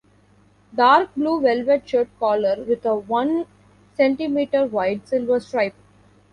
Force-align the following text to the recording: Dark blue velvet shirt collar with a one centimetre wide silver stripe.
Dark 0.73 1.13
blue 1.13 1.39
velvet 1.41 1.87
shirt 1.87 2.09
collar 2.19 2.63
with 2.63 2.87
a 2.87 2.95
one 2.95 3.45
centimetre 3.95 4.65
wide 4.65 5.07
silver 5.07 5.39
stripe. 5.39 5.75